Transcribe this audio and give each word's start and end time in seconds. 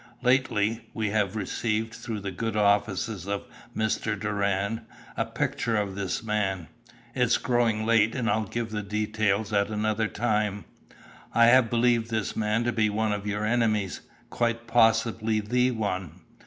"Lately, 0.23 0.89
we 0.95 1.11
have 1.11 1.35
received, 1.35 1.93
through 1.93 2.21
the 2.21 2.31
good 2.31 2.55
offices 2.57 3.27
of 3.27 3.43
Mr. 3.77 4.19
Doran, 4.19 4.81
a 5.15 5.25
picture 5.27 5.77
of 5.77 5.93
this 5.93 6.23
man 6.23 6.69
it's 7.13 7.37
growing 7.37 7.85
late 7.85 8.15
and 8.15 8.27
I'll 8.27 8.45
give 8.47 8.71
the 8.71 8.81
details 8.81 9.53
at 9.53 9.67
another 9.69 10.07
time 10.07 10.65
I 11.35 11.45
have 11.53 11.69
believed 11.69 12.09
this 12.09 12.35
man 12.35 12.63
to 12.63 12.71
be 12.71 12.89
one 12.89 13.11
of 13.11 13.27
your 13.27 13.45
enemies, 13.45 14.01
quite 14.31 14.65
possibly 14.65 15.39
the 15.39 15.69
one." 15.69 16.21